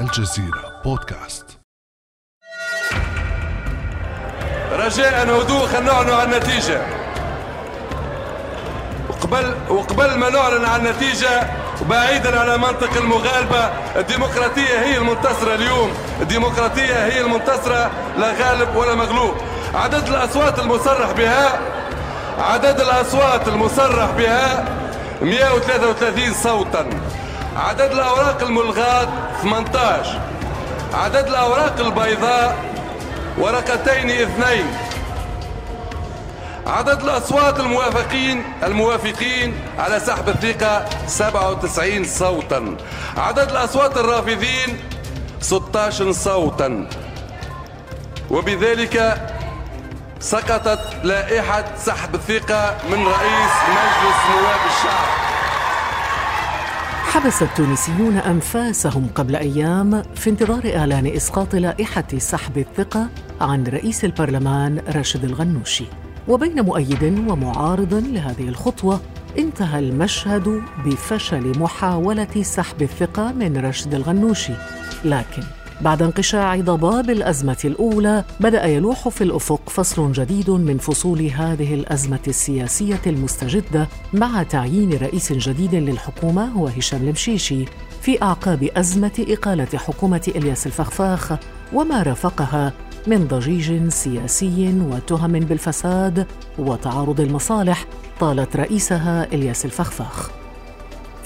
[0.00, 1.58] الجزيرة بودكاست.
[4.72, 6.86] رجاء هدوء خلينا نعلن عن النتيجة.
[9.08, 11.50] وقبل وقبل ما نعلن عن النتيجة
[11.82, 13.70] وبعيدا على منطق المغالبة.
[13.96, 15.94] الديمقراطية هي المنتصرة اليوم.
[16.20, 19.34] الديمقراطية هي المنتصرة لا غالب ولا مغلوب.
[19.74, 21.60] عدد الأصوات المصرح بها
[22.38, 24.64] عدد الأصوات المصرح بها
[25.22, 26.90] 133 صوتا.
[27.56, 29.08] عدد الأوراق الملغاة
[29.42, 30.20] 18
[30.94, 32.56] عدد الأوراق البيضاء
[33.38, 34.66] ورقتين اثنين.
[36.66, 42.76] عدد الأصوات الموافقين الموافقين على سحب الثقة 97 صوتا.
[43.16, 44.80] عدد الأصوات الرافضين
[45.40, 46.88] 16 صوتا.
[48.30, 49.20] وبذلك
[50.20, 55.25] سقطت لائحة سحب الثقة من رئيس مجلس نواب الشعب.
[57.16, 63.08] حبس التونسيون أنفاسهم قبل أيام في انتظار إعلان إسقاط لائحة سحب الثقة
[63.40, 65.84] عن رئيس البرلمان راشد الغنوشي.
[66.28, 69.00] وبين مؤيد ومعارض لهذه الخطوة
[69.38, 74.52] انتهى المشهد بفشل محاولة سحب الثقة من راشد الغنوشي.
[75.04, 75.42] لكن
[75.80, 82.20] بعد انقشاع ضباب الأزمة الأولى بدأ يلوح في الأفق فصل جديد من فصول هذه الأزمة
[82.28, 87.64] السياسية المستجدة مع تعيين رئيس جديد للحكومة هو هشام المشيشي
[88.02, 91.32] في أعقاب أزمة إقالة حكومة إلياس الفخفاخ
[91.72, 92.72] وما رافقها
[93.06, 96.26] من ضجيج سياسي وتهم بالفساد
[96.58, 97.84] وتعارض المصالح
[98.20, 100.45] طالت رئيسها إلياس الفخفاخ.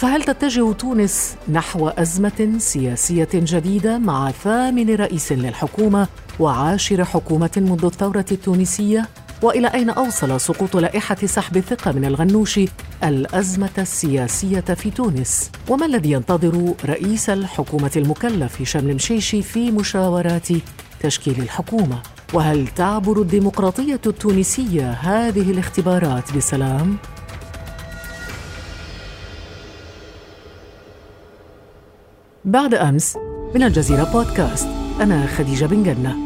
[0.00, 8.24] فهل تتجه تونس نحو أزمة سياسية جديدة مع ثامن رئيس للحكومة وعاشر حكومة منذ الثورة
[8.32, 9.08] التونسية؟
[9.42, 12.68] وإلى أين أوصل سقوط لائحة سحب الثقة من الغنوشي
[13.04, 20.48] الأزمة السياسية في تونس؟ وما الذي ينتظر رئيس الحكومة المكلف هشام المشيشي في مشاورات
[21.00, 22.02] تشكيل الحكومة؟
[22.34, 26.96] وهل تعبر الديمقراطية التونسية هذه الاختبارات بسلام؟
[32.44, 33.16] بعد أمس
[33.54, 34.68] من الجزيرة بودكاست.
[35.00, 36.16] أنا خديجة بن جنة.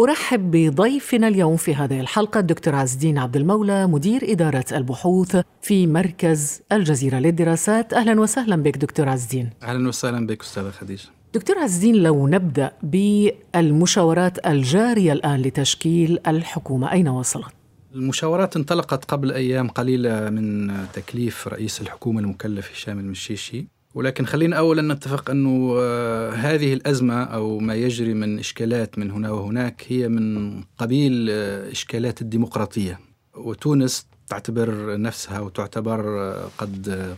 [0.00, 5.86] أرحب بضيفنا اليوم في هذه الحلقة الدكتور عز الدين عبد المولى مدير إدارة البحوث في
[5.86, 7.92] مركز الجزيرة للدراسات.
[7.92, 11.08] أهلا وسهلا بك دكتور عز الدين أهلا وسهلا بك أستاذة خديجة.
[11.34, 17.52] دكتور عز الدين لو نبدأ بالمشاورات الجارية الآن لتشكيل الحكومة أين وصلت؟
[17.96, 23.66] المشاورات انطلقت قبل أيام قليلة من تكليف رئيس الحكومة المكلف هشام المشيشي.
[23.94, 29.30] ولكن خلينا اولا نتفق أنه آه، هذه الأزمة أو ما يجري من إشكالات من هنا
[29.30, 33.00] وهناك هي من قبيل آه، إشكالات الديمقراطية.
[33.34, 37.16] وتونس تعتبر نفسها وتعتبر آه، قد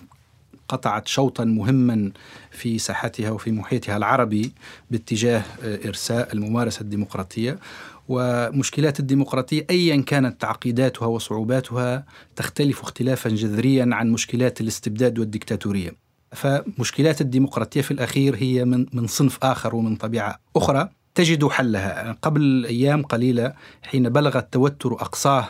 [0.68, 2.12] قطعت شوطا مهما
[2.50, 4.52] في ساحتها وفي محيطها العربي
[4.90, 7.58] باتجاه إرساء الممارسة الديمقراطية.
[8.08, 12.04] ومشكلات الديمقراطية ايا كانت تعقيداتها وصعوباتها
[12.36, 15.90] تختلف اختلافا جذريا عن مشكلات الاستبداد والديكتاتوريه.
[16.32, 20.88] فمشكلات الديمقراطية في الأخير هي من من صنف آخر ومن طبيعة أخرى.
[21.14, 22.16] تجد حلها.
[22.22, 23.52] قبل أيام قليلة
[23.82, 25.48] حين بلغ التوتر أقصاه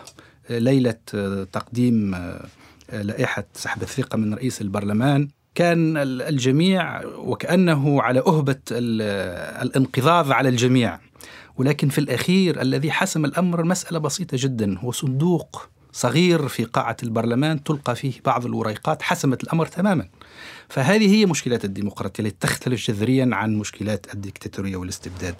[0.50, 0.94] ليلة
[1.52, 2.16] تقديم
[2.92, 5.28] لائحة سحب الثقة من رئيس البرلمان.
[5.54, 10.98] كان الجميع وكأنه على أهبة الانقضاض على الجميع.
[11.58, 17.64] ولكن في الأخير الذي حسم الأمر مسألة بسيطة جدا هو صندوق صغير في قاعة البرلمان
[17.64, 20.08] تلقى فيه بعض الوريقات حسمت الأمر تماما.
[20.68, 25.34] فهذه هي مشكلات الديمقراطية التي تختلف جذريا عن مشكلات الديكتاتورية والاستبداد.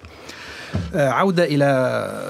[0.95, 1.65] آه، عودة إلى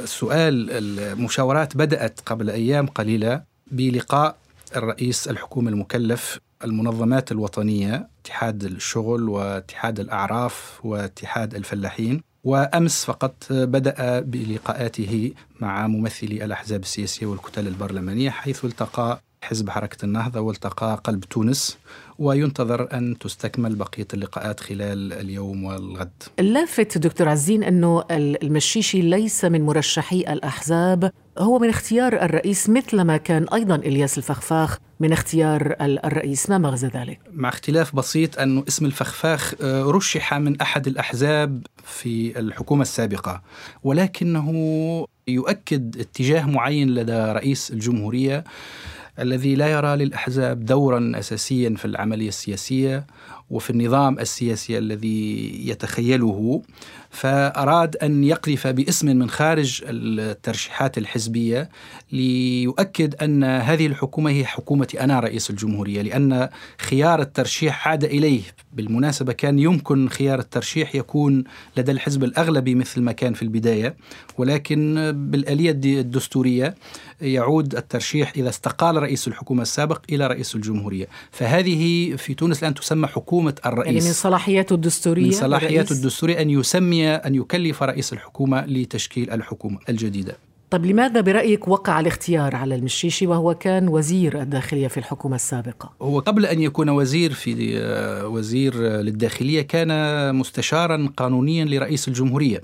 [0.04, 4.38] السؤال المشاورات بدأت قبل أيام قليلة بلقاء
[4.76, 12.29] الرئيس الحكومة المكلف المنظمات الوطنية اتحاد الشغل واتحاد الأعراف واتحاد الفلاحين.
[12.50, 20.40] وأمس فقط بدأ بلقاءاته مع ممثلي الأحزاب السياسية والكتل البرلمانية حيث التقى حزب حركة النهضة
[20.40, 21.78] والتقى قلب تونس
[22.20, 26.24] وينتظر أن تستكمل بقية اللقاءات خلال اليوم والغد.
[26.40, 33.46] اللافت دكتور عزين أنه المشيشي ليس من مرشحي الأحزاب هو من اختيار الرئيس مثلما كان
[33.54, 39.54] أيضا إلياس الفخفاخ من اختيار الرئيس ما مغزى ذلك؟ مع اختلاف بسيط أن اسم الفخفاخ
[39.62, 43.42] آه، رشح من أحد الأحزاب في الحكومة السابقة
[43.84, 44.52] ولكنه
[45.28, 48.44] يؤكد اتجاه معين لدى رئيس الجمهورية
[49.20, 53.08] الذي لا يرى للأحزاب دورا اساسيا في العملية السياسية
[53.50, 56.62] وفي النظام السياسي الذي يتخيله
[57.10, 61.70] فأراد أن يقذف باسم من خارج الترشيحات الحزبية
[62.12, 68.42] ليؤكد أن هذه الحكومة هي حكومة أنا رئيس الجمهورية لأن خيار الترشيح عاد إليه.
[68.74, 71.44] بالمناسبة كان يمكن خيار الترشيح يكون
[71.78, 73.96] لدى الحزب الأغلبي مثل ما كان في البداية
[74.38, 76.76] ولكن بالآلية الدستورية
[77.22, 81.08] يعود الترشيح إذا استقال رئيس الحكومة السابق إلى رئيس الجمهورية.
[81.32, 83.94] فهذه في تونس الآن تسمى حكومة الرئيس.
[83.94, 89.80] يعني من صلاحياته الدستورية من صلاحياته الدستورية أن يسمي أن يكلف رئيس الحكومة لتشكيل الحكومة
[89.90, 90.38] الجديدة
[90.70, 96.20] طيب لماذا برأيك وقع الاختيار على المشيشي وهو كان وزير الداخلية في الحكومة السابقة؟ هو
[96.20, 102.62] قبل أن يكون وزير في آه، وزير للداخلية كان مستشارا قانونيا لرئيس الجمهورية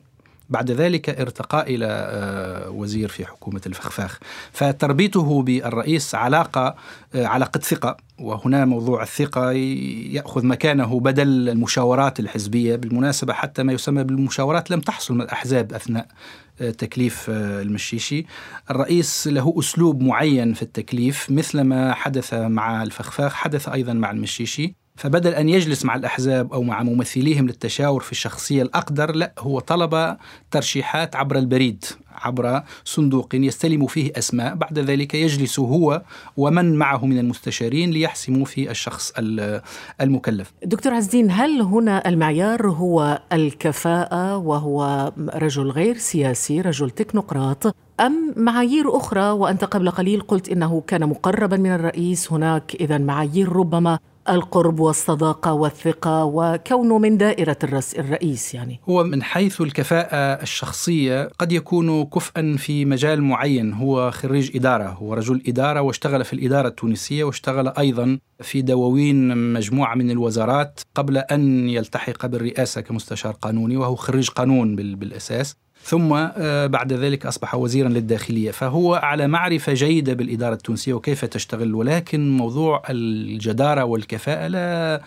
[0.49, 4.19] بعد ذلك ارتقى إلى آه، وزير في حكومة الفخفاخ.
[4.51, 6.75] فتربيته بالرئيس علاقة
[7.15, 7.97] آه، علاقة ثقة.
[8.19, 12.75] وهنا موضوع الثقة يأخذ مكانه بدل المشاورات الحزبية.
[12.75, 16.07] بالمناسبة حتى ما يسمى بالمشاورات لم تحصل من الأحزاب أثناء
[16.61, 18.25] آه، تكليف المشيشي.
[18.71, 21.31] الرئيس له أسلوب معين في التكليف.
[21.31, 24.75] مثل ما حدث مع الفخفاخ حدث أيضا مع المشيشي.
[24.95, 30.17] فبدل أن يجلس مع الأحزاب أو مع ممثليهم للتشاور في الشخصية الأقدر لا هو طلب
[30.51, 36.01] ترشيحات عبر البريد عبر صندوق يستلم فيه أسماء بعد ذلك يجلس هو
[36.37, 39.13] ومن معه من المستشارين ليحسموا في الشخص
[40.01, 40.53] المكلف.
[40.63, 48.97] دكتور عزدين هل هنا المعيار هو الكفاءة وهو رجل غير سياسي رجل تكنوقراط أم معايير
[48.97, 53.99] أخرى؟ وأنت قبل قليل قلت إنه كان مقربا من الرئيس هناك إذا معايير ربما
[54.29, 57.57] القرب والصداقة والثقة وكونه من دائرة
[57.99, 58.79] الرئيس يعني.
[58.89, 63.73] هو من حيث الكفاءة الشخصية قد يكون كفءا في مجال معين.
[63.73, 69.95] هو خريج إدارة هو رجل إدارة واشتغل في الإدارة التونسية واشتغل أيضا في دواوين مجموعة
[69.95, 75.55] من الوزارات قبل أن يلتحق بالرئاسة كمستشار قانوني وهو خريج قانون بالأساس.
[75.85, 78.51] ثم آه، بعد ذلك أصبح وزيرا للداخلية.
[78.51, 85.01] فهو على معرفة جيدة بالإدارة التونسية وكيف تشتغل ولكن موضوع الجدارة والكفاءة لا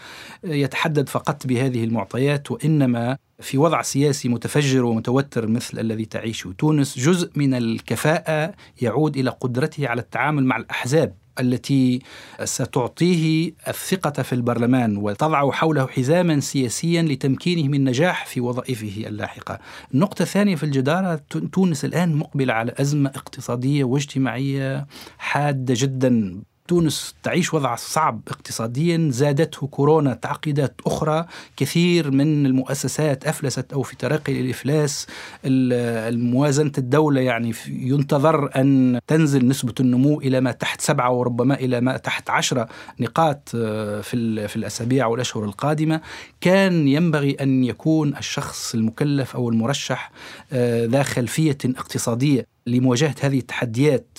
[0.44, 6.52] يتحدد فقط بهذه المعطيات وإنما في وضع سياسي متفجر ومتوتر مثل الذي تعيشه.
[6.58, 11.14] تونس جزء من الكفاءة يعود إلى قدرته على التعامل مع الأحزاب.
[11.40, 12.02] التي
[12.44, 19.58] ستعطيه الثقة في البرلمان وتضع حوله حزاما سياسيا لتمكينه من النجاح في وظائفه اللاحقة.
[19.94, 21.20] النقطة الثانية في الجدارة
[21.52, 24.86] تونس الآن مقبلة على أزمة اقتصادية واجتماعية
[25.18, 26.42] حادة جدا.
[26.68, 29.08] تونس تعيش وضع صعب اقتصاديا.
[29.12, 31.26] زادته كورونا تعقيدات أخرى.
[31.56, 35.06] كثير من المؤسسات أفلست أو في طريق الإفلاس.
[35.44, 41.96] الموازنة الدولة يعني ينتظر أن تنزل نسبة النمو إلى ما تحت سبعة وربما إلى ما
[41.96, 42.68] تحت عشرة
[43.00, 46.00] نقاط آه، في, في الأسابيع والأشهر القادمة.
[46.40, 50.10] كان ينبغي أن يكون الشخص المكلف أو المرشح
[50.52, 54.18] آه، ذا خلفية اقتصادية لمواجهة هذه التحديات.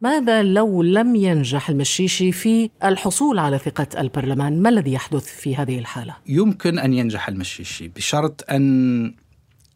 [0.00, 5.78] ماذا لو لم ينجح المشيشي في الحصول على ثقة البرلمان؟ ما الذي يحدث في هذه
[5.78, 9.14] الحالة؟ يمكن أن ينجح المشيشي بشرط أن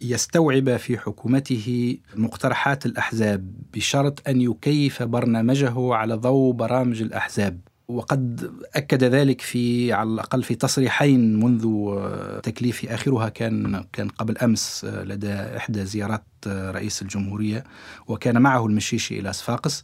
[0.00, 9.04] يستوعب في حكومته مقترحات الأحزاب بشرط أن يكيف برنامجه على ضوء برامج الأحزاب وقد أكد
[9.04, 11.94] ذلك في على الأقل في تصريحين منذ
[12.42, 17.64] تكليف آخرها كان كان قبل أمس لدى إحدى زيارات رئيس الجمهورية
[18.06, 19.82] وكان معه المشيشي إلى صفاقس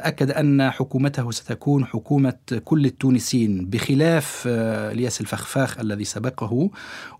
[0.00, 6.70] أكد أن حكومته ستكون حكومة كل التونسيين بخلاف الياس الفخفاخ الذي سبقه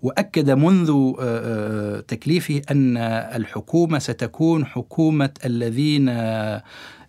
[0.02, 1.12] وأكد منذ
[2.09, 2.97] تكليفه أن
[3.37, 6.11] الحكومة ستكون حكومة الذين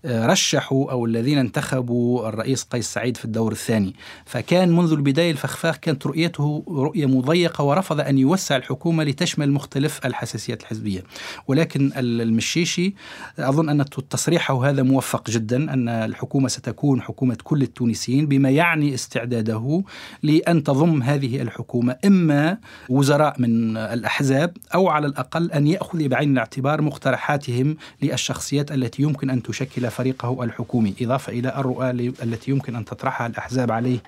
[0.05, 3.95] رشحوا أو الذين انتخبوا الرئيس قيس سعيد في الدور الثاني.
[4.25, 10.61] فكان منذ البداية الفخفاخ كانت رؤيته رؤية مضيقة ورفض أن يوسع الحكومة لتشمل مختلف الحساسيات
[10.61, 11.03] الحزبية.
[11.47, 12.94] ولكن ولكن المشيشي
[13.40, 19.84] أظن أن تصريحه هذا موفق جدا أن الحكومة ستكون حكومة كل التونسيين بما يعني استعداده
[20.24, 22.58] لأن تضم هذه الحكومة إما
[22.90, 29.44] وزراء من الأحزاب أو على الأقل أن يأخذ بعين الاعتبار مقترحاتهم للشخصيات التي يمكن أن
[29.44, 31.90] تشكل فريقه الحكومي إضافة إلى الرؤى
[32.24, 34.00] التي يمكن أن تطرحها الأحزاب عليه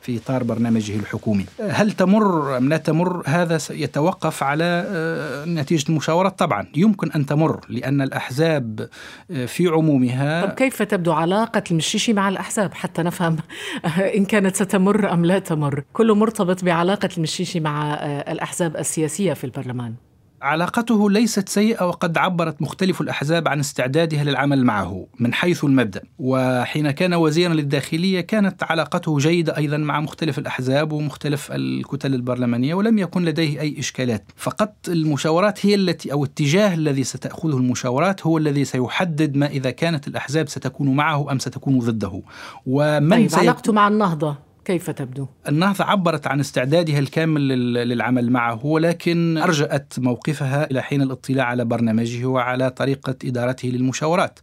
[0.00, 1.46] في إطار برنامجه الحكومي.
[1.70, 6.66] هل تمر أم لا تمر؟ هذا يتوقف على آه، نتيجة المشاورات طبعا.
[6.76, 8.88] يمكن أن تمر لأن الأحزاب
[9.30, 13.36] آه، في عمومها طب كيف تبدو علاقة المشيشي مع الأحزاب؟ حتى نفهم
[14.16, 15.84] إن كانت ستمر أم لا تمر.
[15.92, 19.94] كله مرتبط بعلاقة المشيشي مع آه، الأحزاب السياسية في البرلمان.
[20.42, 26.02] علاقته ليست سيئة وقد عبرت مختلف الأحزاب عن استعدادها للعمل معه من حيث المبدأ.
[26.18, 32.98] وحين كان وزيرا للداخلية كانت علاقته جيدة أيضا مع مختلف الأحزاب ومختلف الكتل البرلمانية ولم
[32.98, 34.24] يكن لديه أي إشكالات.
[34.36, 40.08] فقط المشاورات هي التي أو الاتجاه الذي ستأخذه المشاورات هو الذي سيحدد ما إذا كانت
[40.08, 42.22] الأحزاب ستكون معه أم ستكون ضده.
[42.66, 43.42] ومن طيب سيكون...
[43.44, 47.48] علاقته مع النهضة؟ كيف تبدو؟ النهضة عبرت عن استعدادها الكامل
[47.88, 54.38] للعمل معه ولكن أرجأت موقفها إلى حين الاطلاع على برنامجه وعلى طريقة إدارته للمشاورات.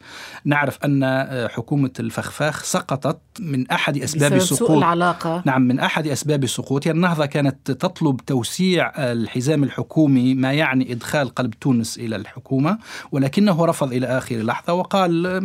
[0.46, 5.44] نعرف أن حكومة الفخفاخ سقطت من أحد أسباب سقوط العلاقة.
[5.46, 6.92] نعم من أحد أسباب سقوطها.
[6.92, 12.78] النهضة كانت تطلب توسيع الحزام الحكومي ما يعني إدخال قلب تونس إلى الحكومة
[13.12, 15.44] ولكنه رفض إلى آخر لحظة وقال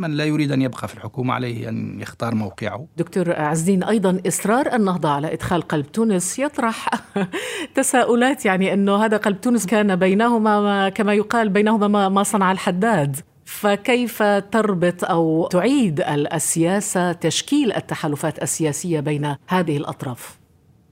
[0.00, 2.86] من لا يريد أن يبقى في الحكومة عليه أن يختار موقعه.
[2.96, 6.88] دكتور عزين أيضا إصرار النهضة على إدخال قلب تونس يطرح
[7.74, 13.16] تساؤلات يعني أنه هذا قلب تونس كان بينهما كما يقال بينهما ما صنع الحداد.
[13.44, 20.39] فكيف تربط أو تعيد السياسة تشكيل التحالفات السياسية بين هذه الأطراف؟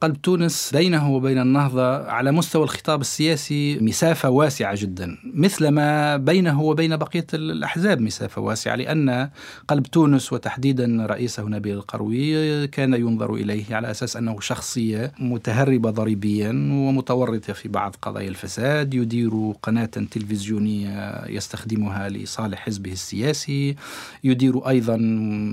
[0.00, 6.62] قلب تونس بينه وبين النهضة على مستوى الخطاب السياسي مسافة واسعة جدا مثل ما بينه
[6.62, 9.30] وبين بقية الأحزاب مسافة واسعة لأن
[9.68, 16.48] قلب تونس وتحديدا رئيسه نبيل القروي كان ينظر إليه على أساس أنه شخصية متهربة ضريبيا
[16.72, 23.76] ومتورطة في بعض قضايا الفساد يدير قناة تلفزيونية يستخدمها لصالح حزبه السياسي
[24.24, 24.96] يدير أيضا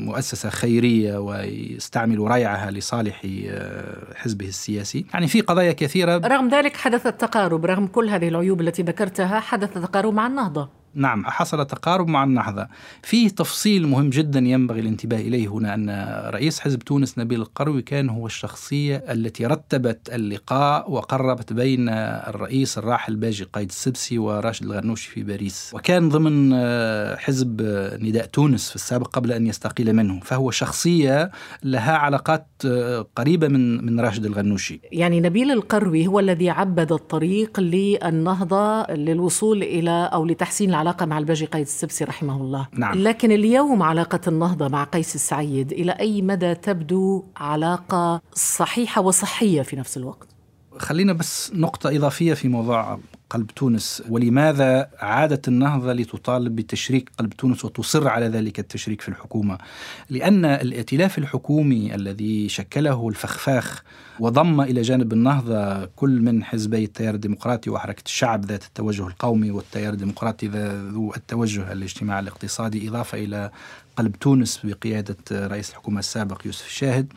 [0.06, 3.28] مؤسسة خيرية ويستعمل ريعها لصالح
[4.16, 5.06] حزب حزبه السياسي.
[5.14, 6.18] يعني في قضايا كثيرة.
[6.18, 10.85] رغم ذلك حدث التقارب رغم كل هذه العيوب التي ذكرتها حدث تقارب مع النهضة.
[10.96, 12.68] نعم حصل تقارب مع النهضة.
[13.04, 15.90] فيه تفصيل مهم جدا ينبغي الانتباه إليه هنا أن
[16.34, 23.16] رئيس حزب تونس نبيل القروي كان هو الشخصية التي رتبت اللقاء وقربت بين الرئيس الراحل
[23.16, 25.72] باجي قايد السبسي وراشد الغنوشي في باريس.
[25.74, 26.56] وكان ضمن
[27.18, 27.62] حزب
[28.02, 31.32] نداء تونس في السابق قبل أن يستقيل منه فهو شخصية
[31.64, 32.48] لها علاقات
[33.16, 34.80] قريبة من من راشد الغنوشي.
[34.92, 41.46] يعني نبيل القروي هو الذي عبد الطريق للنهضة للوصول إلى أو لتحسين العلاقة مع الباجي
[41.46, 42.98] قايد السبسي رحمه الله نعم.
[42.98, 49.76] لكن اليوم علاقة النهضة مع قيس السعيد إلى أي مدى تبدو علاقة صحيحة وصحية في
[49.76, 50.28] نفس الوقت؟
[50.78, 54.04] خلينا بس نقطة إضافية في موضوع قلب تونس.
[54.10, 59.58] ولماذا عادت النهضة لتطالب بتشريك قلب تونس وتصر على ذلك التشريك في الحكومة؟
[60.10, 63.84] لأن الائتلاف الحكومي الذي شكله الفخفاخ
[64.20, 69.94] وضم إلى جانب النهضة كل من حزبي التيار الديمقراطي وحركة الشعب ذات التوجه القومي والتيار
[69.94, 70.48] الديمقراطي
[70.92, 73.52] ذو التوجه الاجتماعي الاقتصادي إضافة إلى
[73.98, 77.14] قلب تونس بقيادة رئيس الحكومة السابق يوسف الشاهد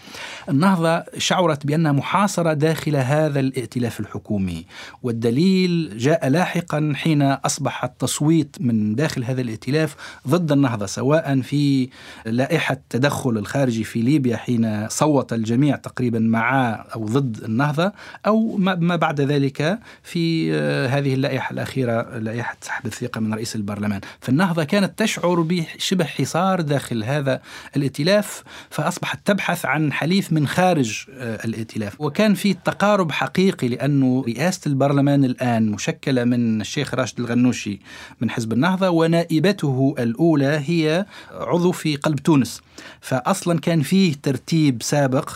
[0.49, 4.66] النهضة شعرت بأنها محاصرة داخل هذا الائتلاف الحكومي
[5.02, 9.97] والدليل جاء لاحقا حين أصبح التصويت من داخل هذا الائتلاف
[10.28, 11.88] ضد النهضة سواء في
[12.26, 17.92] لائحة التدخل الخارجي في ليبيا حين صوت الجميع تقريبا مع أو ضد النهضة
[18.26, 20.52] أو ما بعد ذلك في
[20.87, 24.00] هذه اللائحة الأخيرة لائحة سحب الثقة من رئيس البرلمان.
[24.20, 27.41] فالنهضة كانت تشعر بشبه حصار داخل هذا
[27.77, 32.01] الائتلاف فأصبحت تبحث عن حليف من خارج آه، الائتلاف.
[32.01, 37.81] وكان في تقارب حقيقي لأنه رئاسة البرلمان الآن مشكلة من الشيخ راشد الغنوشي
[38.21, 42.61] من حزب النهضة ونائبته الأولى هي عضو في قلب تونس.
[43.00, 45.30] فأصلا كان فيه ترتيب سابق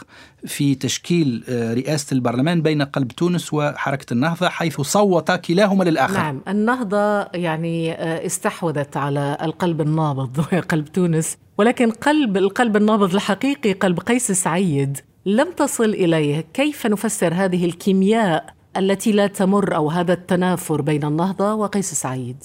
[0.46, 6.14] في تشكيل آه، رئاسة البرلمان بين قلب تونس وحركة النهضة حيث صوت كلاهما للآخر.
[6.14, 10.40] نعم النهضة يعني آه، استحوذت على القلب النابض
[10.72, 16.44] قلب تونس ولكن قلب القلب النابض الحقيقي قلب قيس سعيد لم تصل إليه.
[16.54, 22.37] كيف نفسر هذه الكيمياء التي لا تمر أو هذا التنافر بين النهضة وقيس سعيد؟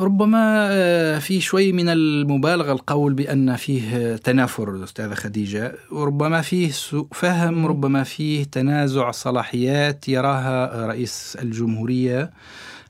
[0.00, 5.74] ربما آه، في شوي من المبالغة القول بأن فيه تنافر أستاذة خديجة.
[5.92, 12.30] وربما فيه سوء فهم ربما فيه تنازع صلاحيات يراها رئيس الجمهورية.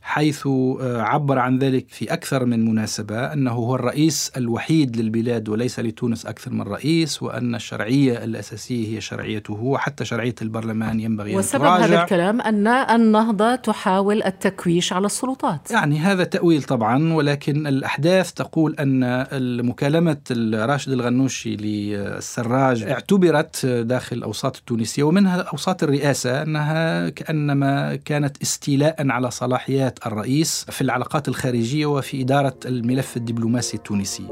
[0.08, 5.80] حيث آه، عبر عن ذلك في أكثر من مناسبة أنه هو الرئيس الوحيد للبلاد وليس
[5.80, 11.64] لتونس أكثر من رئيس وأن الشرعية الأساسية هي شرعيته وحتى شرعية البرلمان ينبغي أن وسبب
[11.64, 15.70] هذا الكلام أن النهضة تحاول التكويش على السلطات.
[15.70, 20.16] يعني هذا تأويل طبعا ولكن الأحداث تقول أن مكالمة
[20.54, 29.30] راشد الغنوشي للسراج اعتبرت داخل الأوساط التونسية ومنها أوساط الرئاسة أنها كأنما كانت استيلاء على
[29.30, 34.26] صلاحيات الرئيس في العلاقات الخارجية وفي إدارة الملف الدبلوماسي التونسي.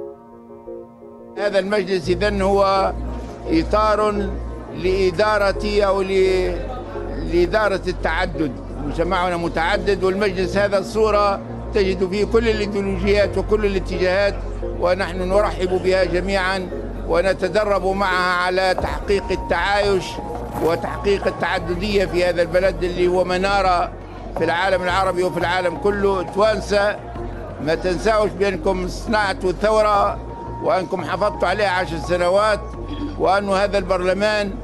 [1.39, 2.93] هذا المجلس إذن هو
[3.47, 4.29] إطار
[4.77, 6.03] لإدارة أو
[7.33, 8.53] لإدارة التعدد.
[8.87, 11.41] مجتمعنا متعدد والمجلس هذا الصورة
[11.75, 14.35] تجد فيه كل الإيديولوجيات وكل الاتجاهات
[14.81, 16.69] ونحن نرحب بها جميعا
[17.09, 20.05] ونتدرب معها على تحقيق التعايش
[20.63, 23.93] وتحقيق التعددية في هذا البلد اللي هو منارة
[24.39, 26.23] في العالم العربي وفي العالم كله.
[26.23, 26.97] توانسة
[27.65, 30.19] ما تنساوش بأنكم صنعتوا الثورة
[30.63, 32.61] وأنكم حافظتوا عليها عشر سنوات
[33.19, 34.55] وأن هذا البرلمان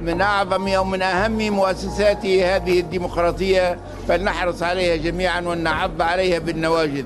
[0.00, 7.04] من أعظم أو من أهم مؤسسات هذه الديمقراطية فلنحرص عليها جميعا ونعض عليها بالنواجذ.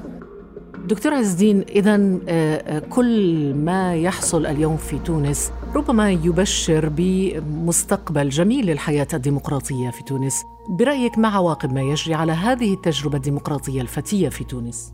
[0.85, 8.29] دكتور عز الدين إذا آه، آه، كل ما يحصل اليوم في تونس ربما يبشر بمستقبل
[8.29, 14.29] جميل للحياة الديمقراطية في تونس برأيك ما عواقب ما يجري على هذه التجربة الديمقراطية الفتية
[14.29, 14.93] في تونس؟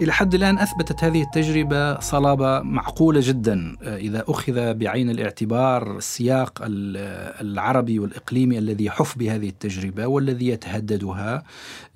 [0.00, 6.62] إلى حد الآن أثبتت هذه التجربة صلابة معقولة جدا آه، إذا أخذ بعين الاعتبار السياق
[7.40, 11.42] العربي والإقليمي الذي يحف بهذه التجربة والذي يتهددها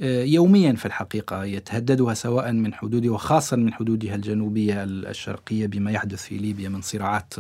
[0.01, 6.23] آه، يوميا في الحقيقة يتهددها سواء من حدودها وخاصة من حدودها الجنوبية الشرقية بما يحدث
[6.23, 7.35] في ليبيا من صراعات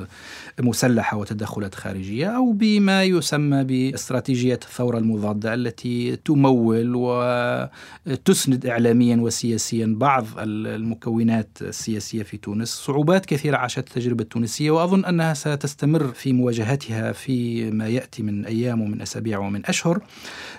[0.61, 10.27] مسلحة وتدخلات خارجية أو بما يسمى باستراتيجية الثورة المضادة التي تمول وتسند إعلاميا وسياسيا بعض
[10.47, 12.69] المكونات السياسية في تونس.
[12.69, 18.81] صعوبات كثيرة عاشت التجربة التونسية وأظن أنها ستستمر في مواجهتها في ما يأتي من أيام
[18.81, 20.01] ومن أسابيع ومن أشهر.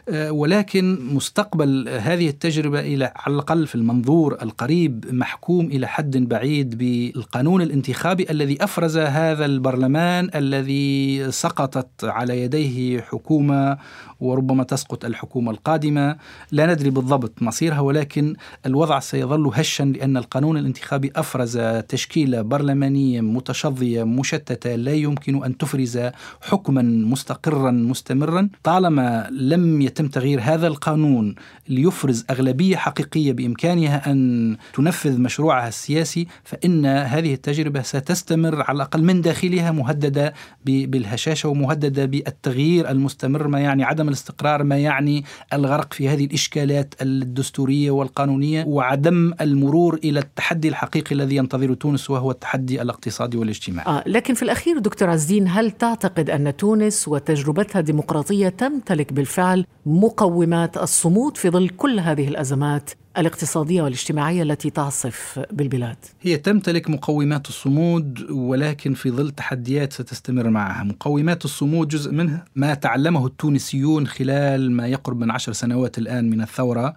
[0.09, 6.77] آه، ولكن مستقبل هذه التجربة إلى على الأقل في المنظور القريب محكوم إلى حد بعيد
[6.77, 13.77] بالقانون الانتخابي الذي أفرز هذا البرلمان الذي سقطت على يديه حكومة
[14.19, 16.15] وربما تسقط الحكومة القادمة.
[16.51, 19.39] لا ندري بالضبط مصيرها ولكن الوضع سيظل
[19.77, 21.57] هشا لأن القانون الانتخابي أفرز
[21.89, 25.99] تشكيلة برلمانية متشظية مشتتة لا يمكن أن تفرز
[26.41, 28.49] حكما مستقرا مستمرا.
[28.63, 31.35] طالما لم يتم تغيير هذا القانون
[31.69, 39.21] ليفرز أغلبية حقيقية بإمكانها أن تنفذ مشروعها السياسي فإن هذه التجربة ستستمر على الأقل من
[39.21, 40.33] داخلها مهددة
[40.65, 47.91] بالهشاشة ومهددة بالتغيير المستمر ما يعني عدم الاستقرار ما يعني الغرق في هذه الإشكالات الدستورية
[47.91, 49.33] والقانونية وعدم
[49.67, 53.87] المرور إلى التحدي الحقيقي الذي ينتظر تونس وهو التحدي الاقتصادي والاجتماعي.
[53.87, 60.77] آه لكن في الأخير دكتور عزين هل تعتقد أن تونس وتجربتها الديمقراطية تمتلك بالفعل مقومات
[60.77, 65.97] الصمود في ظل كل هذه الأزمات الاقتصادية والاجتماعية التي تعصف بالبلاد.
[66.21, 70.83] هي تمتلك مقومات الصمود ولكن في ظل تحديات ستستمر معها.
[70.83, 76.41] مقومات الصمود جزء منها ما تعلمه التونسيون خلال ما يقرب من عشر سنوات الآن من
[76.41, 76.95] الثورة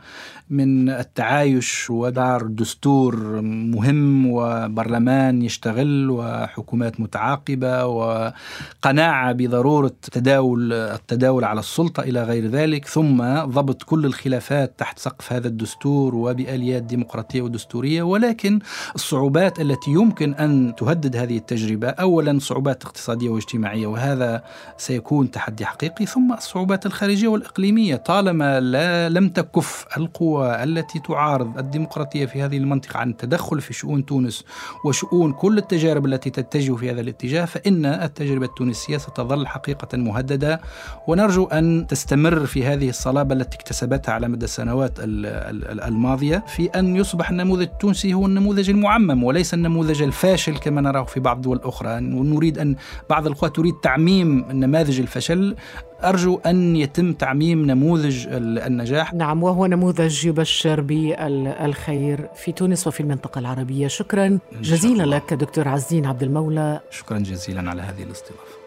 [0.50, 12.02] من التعايش ودار دستور مهم وبرلمان يشتغل وحكومات متعاقبة وقناعة بضرورة تداول التداول على السلطة
[12.02, 18.02] إلى غير ذلك ثم ضبط كل الخلافات تحت سقف هذا الدستور الدستور وبآليات ديمقراطية ودستورية
[18.02, 18.58] ولكن
[18.94, 24.42] الصعوبات التي يمكن أن تهدد هذه التجربة أولا صعوبات اقتصادية واجتماعية وهذا
[24.76, 27.96] سيكون تحدي حقيقي ثم الصعوبات الخارجية والإقليمية.
[27.96, 34.06] طالما لا لم تكف القوى التي تعارض الديمقراطية في هذه المنطقة عن التدخل في شؤون
[34.06, 34.44] تونس
[34.84, 40.60] وشؤون كل التجارب التي تتجه في هذا الاتجاه فإن التجربة التونسية ستظل حقيقة مهددة.
[41.08, 45.99] ونرجو أن تستمر في هذه الصلابة التي اكتسبتها على مدى السنوات الماضية
[46.46, 51.36] في أن يصبح النموذج التونسي هو النموذج المعمم وليس النموذج الفاشل كما نراه في بعض
[51.36, 52.76] الدول الأخرى ونريد أن
[53.10, 55.56] بعض القوى تريد تعميم نماذج الفشل.
[56.04, 59.14] أرجو أن يتم تعميم نموذج النجاح.
[59.14, 63.86] نعم وهو نموذج يبشر بالخير في تونس وفي المنطقة العربية.
[63.86, 66.80] شكرا جزيلا لك دكتور عزين عبد المولى.
[66.90, 68.60] شكرا جزيلا على هذه الاستضافة.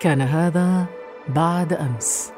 [0.00, 0.86] كان هذا
[1.28, 2.32] بعد أمس.